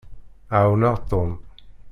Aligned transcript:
Ɛawneɣ 0.59 0.95
Tom. 1.09 1.31